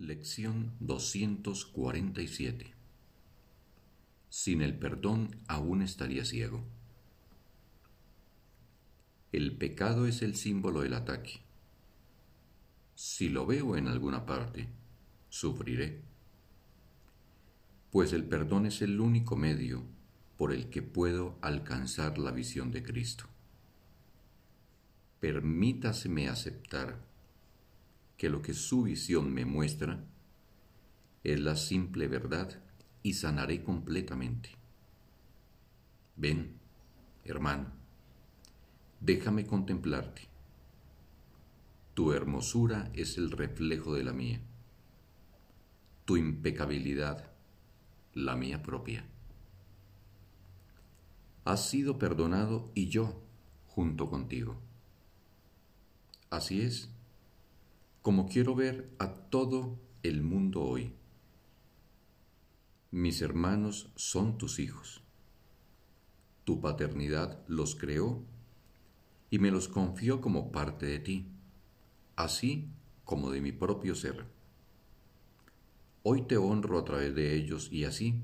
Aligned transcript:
Lección 0.00 0.72
247 0.80 2.72
Sin 4.30 4.62
el 4.62 4.78
perdón 4.78 5.36
aún 5.46 5.82
estaría 5.82 6.24
ciego. 6.24 6.64
El 9.30 9.58
pecado 9.58 10.06
es 10.06 10.22
el 10.22 10.36
símbolo 10.36 10.80
del 10.80 10.94
ataque. 10.94 11.42
Si 12.94 13.28
lo 13.28 13.44
veo 13.44 13.76
en 13.76 13.88
alguna 13.88 14.24
parte, 14.24 14.68
sufriré. 15.28 16.00
Pues 17.90 18.14
el 18.14 18.24
perdón 18.24 18.64
es 18.64 18.80
el 18.80 19.00
único 19.00 19.36
medio 19.36 19.82
por 20.38 20.54
el 20.54 20.70
que 20.70 20.80
puedo 20.80 21.36
alcanzar 21.42 22.16
la 22.16 22.30
visión 22.30 22.70
de 22.70 22.82
Cristo. 22.82 23.26
Permítaseme 25.20 26.30
aceptar 26.30 27.09
que 28.20 28.28
lo 28.28 28.42
que 28.42 28.52
su 28.52 28.82
visión 28.82 29.32
me 29.32 29.46
muestra 29.46 30.04
es 31.24 31.40
la 31.40 31.56
simple 31.56 32.06
verdad 32.06 32.62
y 33.02 33.14
sanaré 33.14 33.64
completamente. 33.64 34.50
Ven, 36.16 36.60
hermano, 37.24 37.72
déjame 39.00 39.46
contemplarte. 39.46 40.28
Tu 41.94 42.12
hermosura 42.12 42.90
es 42.92 43.16
el 43.16 43.30
reflejo 43.30 43.94
de 43.94 44.04
la 44.04 44.12
mía, 44.12 44.42
tu 46.04 46.18
impecabilidad, 46.18 47.32
la 48.12 48.36
mía 48.36 48.62
propia. 48.62 49.02
Has 51.46 51.70
sido 51.70 51.96
perdonado 51.96 52.70
y 52.74 52.90
yo 52.90 53.22
junto 53.66 54.10
contigo. 54.10 54.60
Así 56.28 56.60
es 56.60 56.90
como 58.02 58.28
quiero 58.28 58.54
ver 58.54 58.90
a 58.98 59.12
todo 59.12 59.78
el 60.02 60.22
mundo 60.22 60.62
hoy. 60.62 60.94
Mis 62.90 63.20
hermanos 63.20 63.92
son 63.94 64.38
tus 64.38 64.58
hijos. 64.58 65.02
Tu 66.44 66.60
paternidad 66.60 67.44
los 67.46 67.76
creó 67.76 68.24
y 69.28 69.38
me 69.38 69.50
los 69.50 69.68
confió 69.68 70.20
como 70.20 70.50
parte 70.50 70.86
de 70.86 70.98
ti, 70.98 71.26
así 72.16 72.70
como 73.04 73.30
de 73.30 73.42
mi 73.42 73.52
propio 73.52 73.94
ser. 73.94 74.24
Hoy 76.02 76.22
te 76.22 76.38
honro 76.38 76.78
a 76.78 76.84
través 76.84 77.14
de 77.14 77.34
ellos 77.34 77.68
y 77.70 77.84
así 77.84 78.22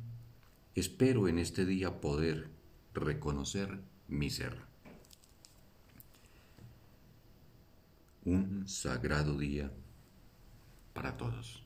espero 0.75 1.29
en 1.29 1.39
este 1.39 1.67
día 1.67 2.01
poder 2.01 2.49
reconocer 2.95 3.83
mi 4.09 4.31
ser. 4.31 4.76
Un 8.27 8.67
sagrado 8.67 9.39
día 9.39 9.71
para 10.93 11.17
todos. 11.17 11.65